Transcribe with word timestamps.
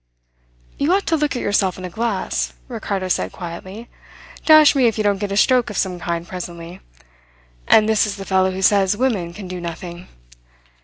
"You 0.79 0.91
ought 0.95 1.05
to 1.05 1.15
look 1.15 1.35
at 1.35 1.43
yourself 1.43 1.77
in 1.77 1.85
a 1.85 1.89
glass," 1.91 2.53
Ricardo 2.67 3.07
said 3.07 3.31
quietly. 3.31 3.87
"Dash 4.47 4.73
me 4.75 4.87
if 4.87 4.97
you 4.97 5.03
don't 5.03 5.19
get 5.19 5.31
a 5.31 5.37
stroke 5.37 5.69
of 5.69 5.77
some 5.77 5.99
kind 5.99 6.27
presently. 6.27 6.79
And 7.67 7.87
this 7.87 8.07
is 8.07 8.15
the 8.15 8.25
fellow 8.25 8.49
who 8.49 8.63
says 8.63 8.97
women 8.97 9.31
can 9.31 9.47
do 9.47 9.61
nothing! 9.61 10.07